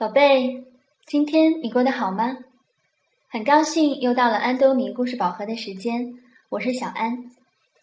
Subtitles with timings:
[0.00, 0.64] 宝贝，
[1.04, 2.38] 今天你过得好吗？
[3.28, 6.14] 很高兴又到了安东尼故事宝盒的时间，
[6.48, 7.30] 我是小安。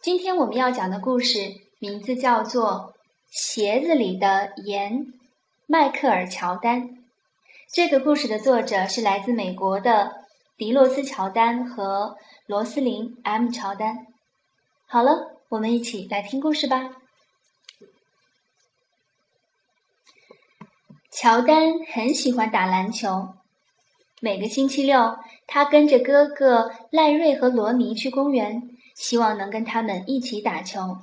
[0.02, 1.38] 今天我们要讲的故事
[1.78, 2.96] 名字叫做
[3.30, 5.06] 《鞋子里的盐》，
[5.68, 6.98] 迈克尔·乔丹。
[7.72, 10.26] 这个故事的作者是来自美国的
[10.58, 14.08] 迪洛斯·乔丹和罗斯林 ·M· 乔丹。
[14.88, 16.96] 好了，我们一起来听故事吧。
[21.20, 23.30] 乔丹很喜欢打篮球。
[24.22, 31.00] 每个星期六，他跟着哥哥赖瑞和罗尼去公园，希望能跟他们一起打球。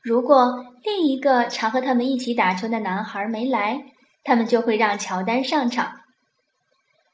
[0.00, 3.84] 如果另一个常和他们一起打球的男孩没来，
[4.24, 6.00] 他们就会让乔丹上场。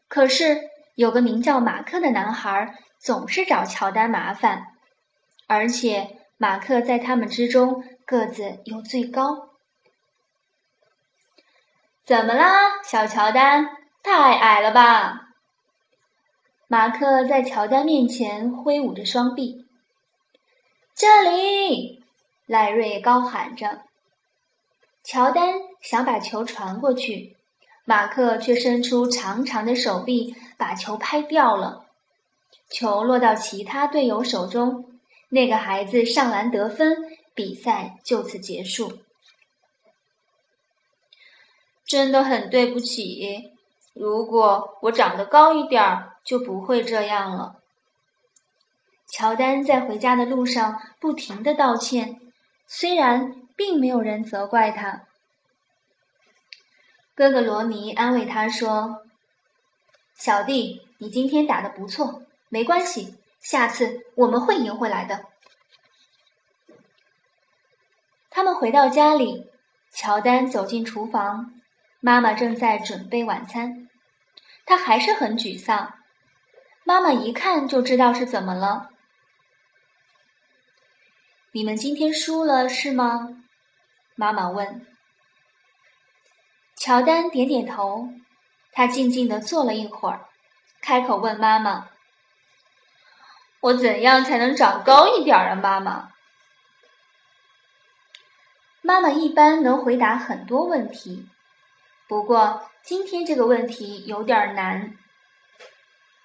[0.07, 0.61] 可是
[0.95, 4.66] 有个名叫马克的男孩总是找乔丹麻烦，
[5.49, 9.55] 而且马克在他们之中个子又最高。
[12.06, 13.66] 怎么啦，小乔丹？
[14.01, 15.23] 太矮了吧！
[16.68, 19.66] 马克在乔丹面前挥舞着双臂。
[20.95, 22.04] 这里，
[22.46, 23.80] 赖瑞高喊着。
[25.02, 27.37] 乔丹想把球传过去，
[27.85, 31.87] 马克却伸出长长的手臂把球拍掉了。
[32.70, 34.85] 球落到其他队友手中，
[35.29, 36.98] 那个孩子上篮得分，
[37.35, 39.01] 比赛就此结束。
[41.87, 43.52] 真的很对不起，
[43.95, 47.60] 如果我长得高一点儿，就不会这样了。
[49.09, 52.20] 乔丹在回家的路上不停的道歉，
[52.66, 55.04] 虽然并没有人责怪他。
[57.14, 59.02] 哥哥罗尼安慰他说
[60.18, 65.25] ：“小弟，你今天打的不错，没关系，下次我们会赢回来的。”
[68.28, 69.47] 他们回到家里，
[69.92, 71.53] 乔丹走进厨房。
[72.06, 73.88] 妈妈正在准备晚餐，
[74.65, 75.94] 他还是很沮丧。
[76.84, 78.91] 妈妈一看就知道是怎么了。
[81.50, 83.31] 你们今天输了是吗？
[84.14, 84.86] 妈妈问。
[86.76, 88.10] 乔丹点点头，
[88.70, 90.28] 他静静地坐了一会儿，
[90.81, 91.88] 开口问妈妈
[93.58, 96.12] ：“我怎样才能长高一点啊？”妈妈。
[98.81, 101.28] 妈妈一般能回答很多问题。
[102.09, 104.97] 不过今天这个问题有点难。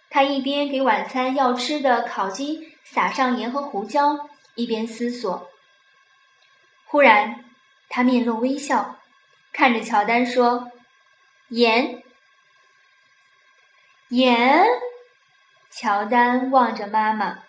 [0.09, 5.49] 他一边给晚餐要吃的烤鸡撒上盐和胡椒，一边思索。
[6.85, 7.45] 忽然，
[7.87, 8.99] 他面露微笑，
[9.53, 10.71] 看着乔丹说
[11.47, 12.03] ：“盐，
[14.09, 14.65] 盐。”
[15.71, 17.43] 乔丹望着妈妈。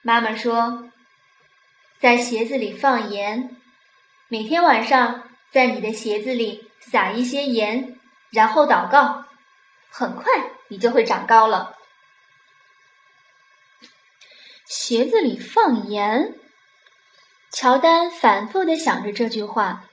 [0.00, 0.90] 妈妈说
[2.00, 3.54] ：“在鞋子里放盐，
[4.28, 7.98] 每天晚上在你的鞋子里。”撒一些盐，
[8.30, 9.24] 然后祷告，
[9.90, 10.32] 很快
[10.68, 11.76] 你就会长高了。
[14.66, 16.38] 鞋子里放盐，
[17.50, 19.84] 乔丹反复的想着这句话，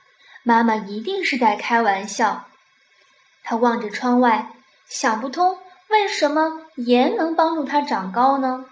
[0.44, 2.46] 妈妈一定是在开玩笑。
[3.42, 4.52] 他望着窗外，
[4.86, 5.58] 想不通
[5.88, 8.66] 为什么盐能帮助他长高呢？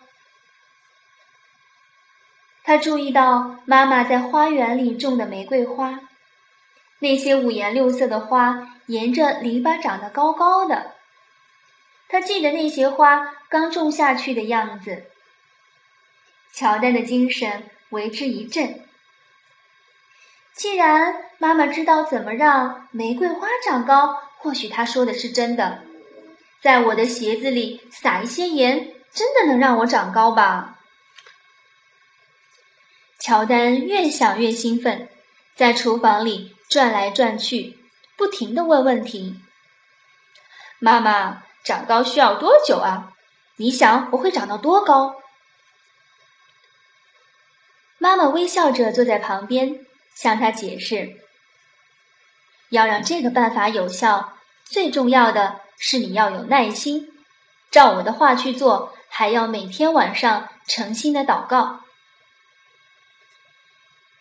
[2.62, 5.98] 他注意到妈妈在花园里种的玫瑰花。
[7.02, 10.94] 那些五颜六色的花沿着篱笆长得高高的，
[12.08, 15.06] 他记得那些花刚种下去的样子。
[16.54, 18.84] 乔丹的精神为之一振。
[20.54, 25.82] 既然妈妈知道怎么让玫瑰花长高，或许她说的是真的。
[26.60, 30.78] 在我的鞋子里撒一些盐，真的能让我长高吧？
[33.18, 35.08] 乔丹越想越兴奋，
[35.56, 36.54] 在厨房里。
[36.72, 37.78] 转来转去，
[38.16, 39.38] 不停的问问题。
[40.78, 43.12] 妈妈，长高需要多久啊？
[43.56, 45.16] 你想我会长到多高？
[47.98, 49.84] 妈妈微笑着坐在旁边，
[50.14, 51.20] 向他解释：
[52.70, 54.32] 要让这个办法有效，
[54.64, 57.12] 最重要的是你要有耐心，
[57.70, 61.80] 照我的话去做，还要每天晚上诚心的祷告。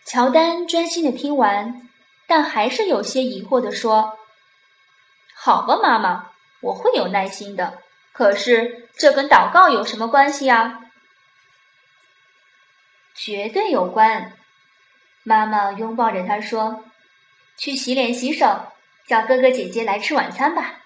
[0.03, 1.87] 乔丹专心的听完。
[2.31, 4.17] 但还是有些疑惑地说
[5.35, 6.31] ：“好吧，妈妈，
[6.61, 7.79] 我会有耐心的。
[8.13, 10.79] 可是这跟祷告有什么关系啊
[13.13, 14.31] ？”“绝对有关。”
[15.23, 16.85] 妈妈拥抱着他说
[17.59, 18.71] ：“去洗脸洗手，
[19.07, 20.79] 叫哥哥姐姐来吃晚餐吧。”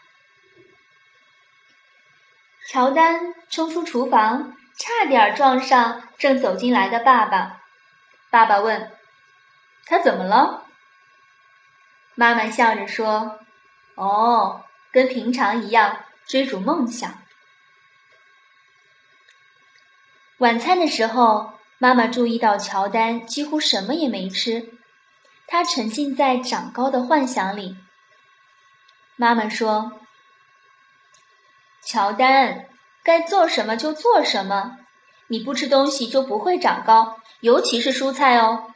[2.68, 7.62] 乔丹冲出厨房，差点撞上正走进来的爸爸。
[8.32, 8.92] 爸爸问
[9.86, 10.64] ：“他怎么了？”
[12.16, 13.40] 妈妈笑着说
[13.96, 17.22] ：“哦，跟平常一样追逐梦想。
[20.38, 24.74] 晚餐的时候，妈妈注意到乔丹几乎什么也没吃，
[25.48, 27.78] 他沉浸在长高的幻想里。
[29.18, 30.00] 妈妈说
[31.84, 32.68] ：“乔丹，
[33.04, 34.78] 该做什么就做什么，
[35.28, 38.72] 你不吃东西就不会长高，尤其是蔬菜哦。”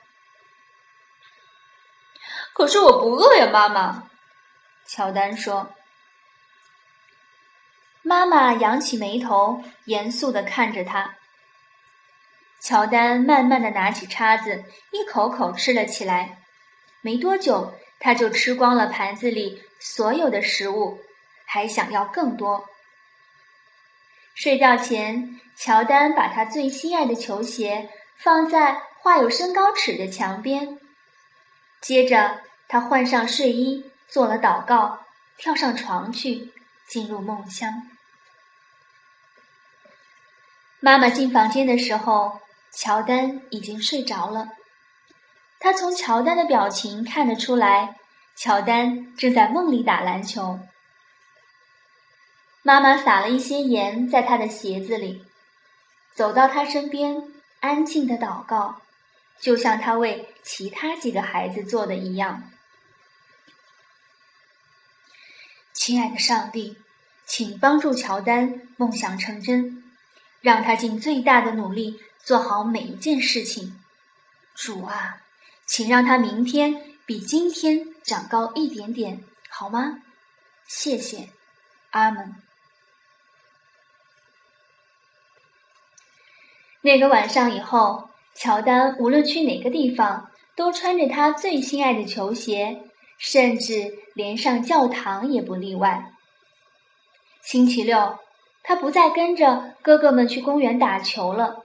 [2.59, 4.09] 可是我不饿呀，妈妈。
[4.85, 5.73] 乔丹说。
[8.01, 11.15] 妈妈扬起眉头，严肃地看着他。
[12.59, 16.37] 乔丹慢慢的拿起叉子，一口口吃了起来。
[16.99, 20.99] 没多久，他就吃光了盘子里所有的食物，
[21.45, 22.67] 还想要更多。
[24.35, 30.77] 睡觉前，乔丹把他最心爱的球鞋放在画有身高尺的墙边，
[31.79, 35.05] 接着他换上睡衣，做了祷告，
[35.37, 36.53] 跳上床去，
[36.87, 37.89] 进入梦乡。
[40.79, 42.39] 妈妈进房间的时候。
[42.71, 44.49] 乔丹已经睡着了，
[45.59, 47.95] 他从乔丹的表情看得出来，
[48.35, 50.59] 乔丹正在梦里打篮球。
[52.61, 55.25] 妈妈撒了一些盐在他的鞋子里，
[56.13, 57.23] 走到他身边，
[57.59, 58.79] 安静的祷告，
[59.39, 62.43] 就像他为其他几个孩子做的一样。
[65.79, 66.75] 亲爱的上帝，
[67.25, 69.81] 请帮助乔丹梦想成真，
[70.41, 72.01] 让他尽最大的努力。
[72.21, 73.79] 做好每一件事情，
[74.55, 75.21] 主啊，
[75.65, 80.01] 请让他明天比今天长高一点点，好吗？
[80.67, 81.29] 谢谢，
[81.91, 82.35] 阿门。
[86.81, 92.83] 那个晚上以后，乔丹无论去哪个地方，都穿着他最心爱的球鞋，
[93.19, 96.11] 甚至连上教堂也不例外。
[97.43, 98.17] 星期六，
[98.63, 101.63] 他不再跟着哥哥们去公园打球了。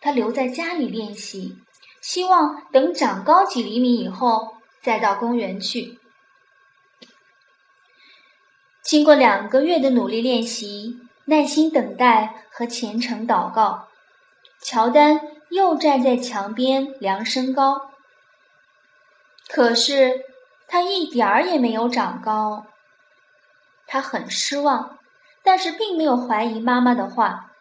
[0.00, 1.56] 他留在家里练习，
[2.00, 5.98] 希望等长高几厘米以后再到公园去。
[8.82, 13.86] 经过两个月的努力练习、耐心等待和虔诚祷告，
[14.60, 17.92] 乔丹又站在墙边量身高。
[19.48, 20.24] 可是
[20.72, 22.64] 他一点儿也没有长高。
[23.86, 24.98] 他很失望，
[25.42, 27.52] 但是并没有怀疑妈妈的话。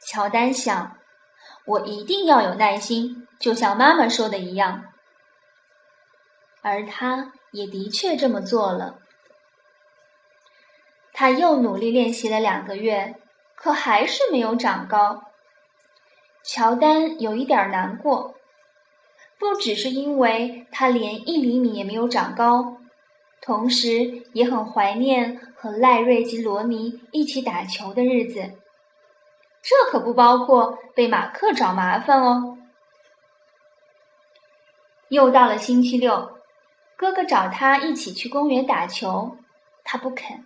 [0.00, 0.96] 乔丹想。
[1.64, 4.84] 我一定要有耐心，就像妈妈说的一样。
[6.60, 8.98] 而他也的确这么做了。
[11.12, 13.14] 他又努力练习了两个月，
[13.54, 15.22] 可还是没有长高。
[16.42, 18.35] 乔丹有一点难过，
[19.38, 22.78] 不只是因为他连一厘米也没有长高，
[23.40, 28.52] 同时也很怀念和赖瑞及罗尼一起打球的日子。
[29.62, 32.56] 这可不包括被马克找麻烦哦。
[35.08, 36.38] 又到了星期六，
[36.96, 39.36] 哥哥找他一起去公园打球，
[39.84, 40.44] 他不肯。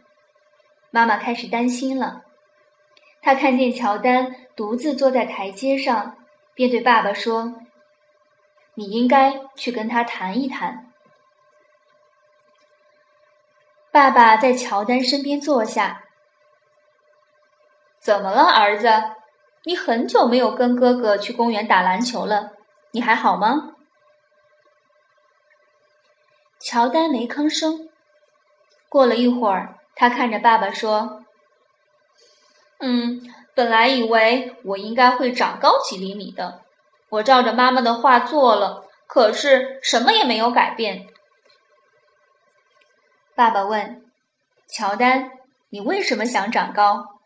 [0.91, 2.25] 妈妈开始担心了。
[3.23, 6.17] 他看见乔丹独自坐在台阶上，
[6.55, 7.55] 便对爸爸说
[8.75, 10.93] ：“你应该去跟他谈一谈。”
[13.93, 16.05] 爸爸在乔丹身边坐下。
[17.99, 18.89] 怎么了，儿子？
[19.65, 22.53] 你很久没有跟哥哥去公园打篮球了，
[22.93, 23.75] 你还好吗？
[26.59, 27.91] 乔丹没吭声。
[28.89, 31.25] 过了一会儿，他看着爸爸说
[32.81, 33.23] ：“嗯，
[33.55, 36.63] 本来以为我应该会长高几厘米的，
[37.11, 41.09] 我照着妈妈的话做了，可是什么也没有改变。”
[43.37, 44.11] 爸爸问
[44.69, 45.31] ：“乔丹，
[45.69, 47.21] 你为什么想长高？”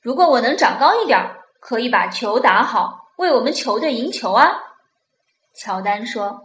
[0.00, 4.62] 如果我能长高一点，可以把球打好，为我们球队赢球啊！
[5.52, 6.44] 乔丹说。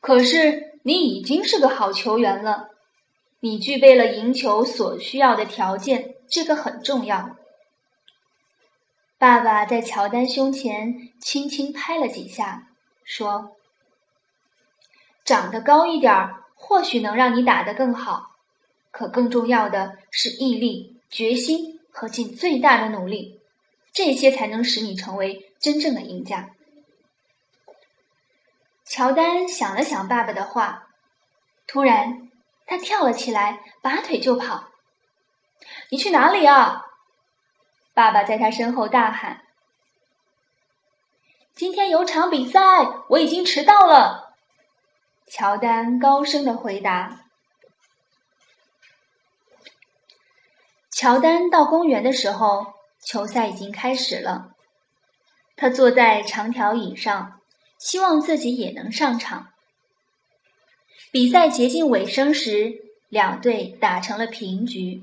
[0.00, 2.70] 可是你已经是个好球员了，
[3.38, 7.36] 你具备了赢球所需要的条件，这个很重要。
[9.18, 12.68] 爸爸在乔丹胸前轻轻拍了几下，
[13.04, 13.54] 说
[15.24, 18.30] ：“长得高一点，或许能让你打得更好。”
[18.90, 23.40] 可更重要的是毅力、决心和尽最大的努力，
[23.92, 26.50] 这些才能使你成为真正的赢家。
[28.84, 30.88] 乔丹想了想爸爸的话，
[31.66, 32.30] 突然
[32.66, 34.70] 他跳了起来，拔腿就跑。
[35.90, 36.86] “你去哪里啊？”
[37.94, 39.42] 爸爸在他身后大喊。
[41.54, 42.60] “今天有场比赛，
[43.08, 44.34] 我已经迟到了。”
[45.28, 47.20] 乔丹高声的回答。
[50.90, 54.54] 乔丹到公园的时候，球赛已经开始了。
[55.56, 57.40] 他坐在长条椅上，
[57.78, 59.48] 希望自己也能上场。
[61.10, 65.02] 比赛接近尾声时，两队打成了平局。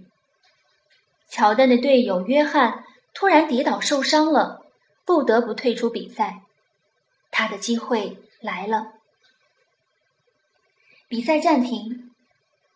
[1.29, 2.83] 乔丹的队友约翰
[3.13, 4.65] 突然跌倒受伤了，
[5.05, 6.41] 不得不退出比赛。
[7.31, 8.93] 他的机会来了。
[11.07, 12.11] 比赛暂停，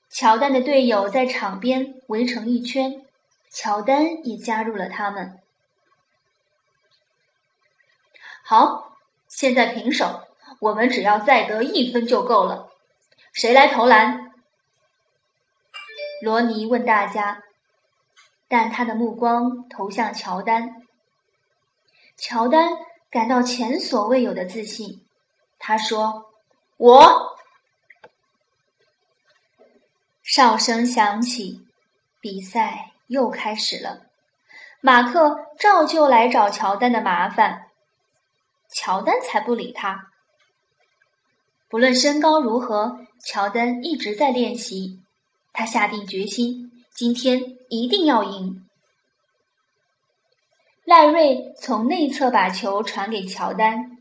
[0.10, 3.04] 乔丹的队友在场边围成一圈，
[3.50, 5.40] 乔丹也加入了他们。
[8.44, 10.28] 好，现在平手，
[10.60, 12.70] 我们只要再得一分就够了。
[13.32, 14.32] 谁来投篮？
[16.22, 17.44] 罗尼问大家，
[18.54, 20.84] 但他的目光投向乔丹。
[22.18, 22.70] 乔丹
[23.10, 25.04] 感到前所未有的自信，
[25.58, 26.32] 他说
[26.78, 27.36] ：“我。”
[30.22, 31.66] 哨声响起，
[32.22, 34.04] 比赛又开始了。
[34.82, 37.72] 马克照旧来找乔丹的麻烦，
[38.70, 40.12] 乔丹才不理他。
[41.70, 45.02] 不论身高如何，乔丹一直在练习。
[45.54, 48.64] 他下定决心，今天一定要赢。
[50.86, 53.98] 赖瑞从内侧把球传给乔丹，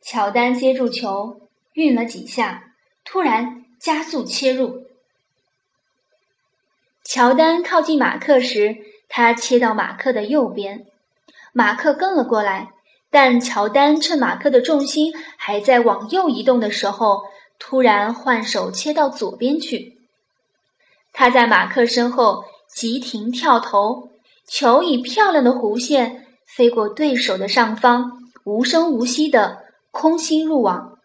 [0.00, 2.72] 乔丹接住球，运了几下，
[3.04, 4.86] 突然加速切入。
[7.02, 10.86] 乔丹靠近马克时，他切到马克的右边，
[11.52, 12.70] 马克跟了过来，
[13.10, 17.24] 但乔丹趁马克的重心还在往右移动的时候，
[17.58, 19.98] 突然换手切到左边去。
[21.12, 22.44] 他在马克身后
[22.74, 24.10] 急停跳投，
[24.48, 30.98] 球以漂亮的弧线飞过对手的上方，无声无息的空心入网，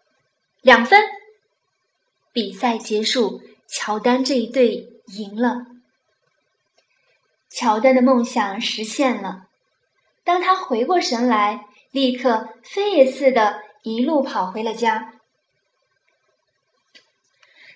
[0.62, 1.00] 两分。
[2.32, 5.66] 比赛结束，乔丹这一队赢了。
[7.48, 9.44] 乔丹的梦想实现了。
[10.24, 15.14] 当他回过神来，立刻飞也似的，一路跑回了家。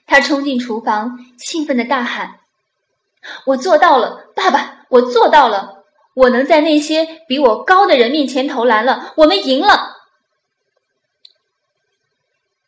[0.07, 2.41] 他冲进厨房，兴奋的大喊
[3.47, 4.87] ：“我做到了，爸爸！
[4.90, 5.85] 我做到了！
[6.14, 9.12] 我能在那些比我高的人面前投篮了！
[9.16, 9.97] 我们赢了！”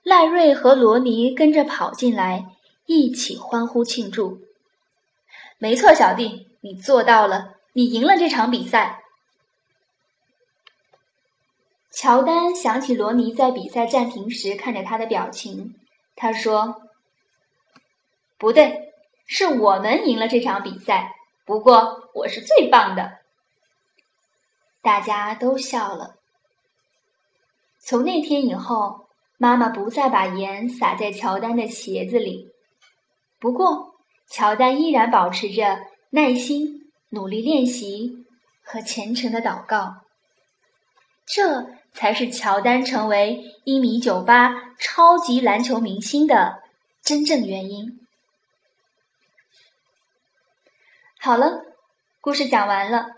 [0.03, 2.47] 赖瑞和罗尼跟着跑进来，
[2.87, 4.41] 一起欢呼庆祝。
[5.59, 6.47] 没错，小弟。
[6.63, 9.05] 你做到了，你赢了这场比赛。
[11.93, 15.77] 乔丹想起罗尼在比赛暂停时看着他的表情，
[16.17, 16.83] 他说
[18.37, 18.86] ：“不对，
[19.27, 21.15] 是我们赢了这场比赛。
[21.45, 23.19] 不过我是最棒的。”
[24.83, 26.17] 大家都笑了。
[27.79, 32.51] 从那天以后，妈妈不再把盐撒在乔丹的鞋子里。
[33.39, 33.95] 不过，
[34.29, 35.79] 乔丹依然保持着。
[36.09, 38.25] 耐心、努力练习
[38.63, 39.97] 和虔诚的祷告，
[41.27, 46.63] 这才是乔丹成为一米九八超级篮球明星的
[47.03, 48.06] 真正原因。
[51.27, 51.63] 好了，
[52.21, 53.09] 故事讲完了。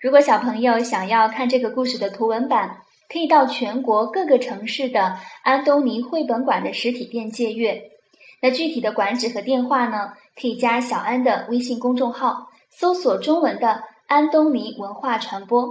[0.00, 2.78] 如果小朋友想要看这个故事的图文版，
[3.08, 7.92] 可以到全国各个城市的安东尼绘本馆的实体店借阅。
[8.40, 10.14] 那具体的馆址和电话呢？
[10.34, 15.68] 可以加小安的微信公众号，搜索中文的“安东尼文化传播”，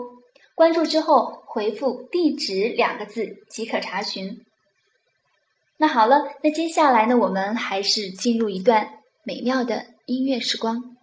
[0.55, 4.45] 关注之后回复“地址”两个字即可查询。
[5.75, 8.87] 那好了，那接下来呢，我们还是进入一段
[9.25, 10.95] 美妙的音乐时光。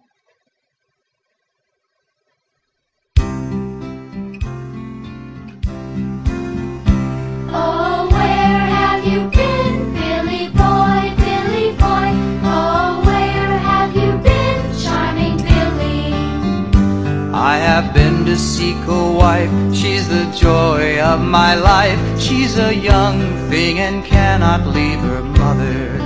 [17.81, 19.49] Have been to seek a wife.
[19.73, 21.99] She's the joy of my life.
[22.19, 25.97] She's a young thing and cannot leave her mother.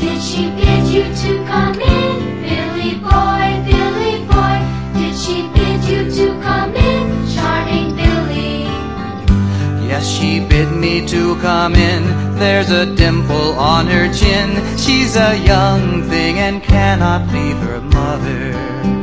[0.00, 4.58] Did she bid you to come in, Billy boy, Billy boy?
[4.98, 8.64] Did she bid you to come in, charming Billy?
[9.86, 12.02] Yes, she bid me to come in.
[12.36, 14.48] There's a dimple on her chin.
[14.76, 18.97] She's a young thing and cannot leave her mother.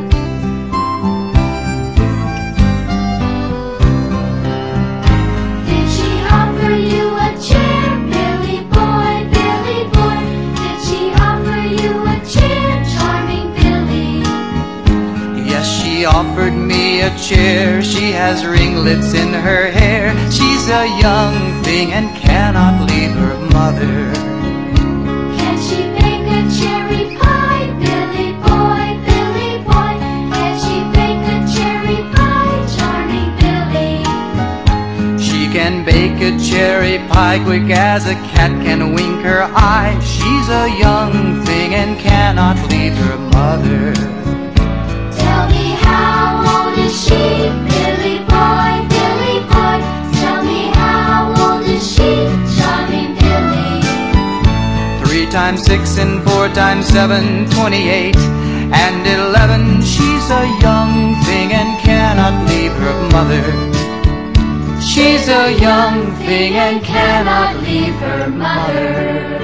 [16.06, 20.14] Offered me a chair, she has ringlets in her hair.
[20.32, 24.14] She's a young thing and cannot leave her mother.
[25.36, 29.98] Can she bake a cherry pie, Billy boy, Billy boy?
[30.32, 34.06] Can she bake a cherry pie, charming Billy?
[35.18, 40.00] She can bake a cherry pie quick as a cat can wink her eye.
[40.02, 44.25] She's a young thing and cannot leave her mother
[55.31, 59.81] times six and four times seven, twenty-eight and eleven.
[59.81, 63.43] She's a young thing and cannot leave her mother.
[64.81, 69.39] She's a young thing and cannot leave her mother.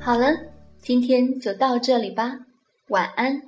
[0.00, 0.26] 好了，
[0.80, 2.30] 今天就到这里吧，
[2.88, 3.47] 晚安。